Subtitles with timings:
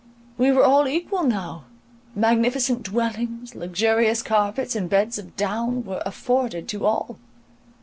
[0.35, 1.65] We were all equal now;
[2.15, 7.19] magnificent dwellings, luxurious carpets, and beds of down, were afforded to all.